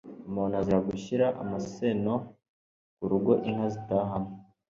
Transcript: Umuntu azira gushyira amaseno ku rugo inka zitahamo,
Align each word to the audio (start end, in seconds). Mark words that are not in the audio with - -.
Umuntu 0.27 0.53
azira 0.59 0.79
gushyira 0.89 1.27
amaseno 1.43 2.13
ku 2.95 3.03
rugo 3.11 3.31
inka 3.49 3.67
zitahamo, 3.73 4.31